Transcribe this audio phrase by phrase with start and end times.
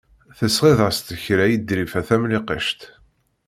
[0.37, 2.81] Tesɣiḍ-as-d kra i Ḍrifa Tamlikect.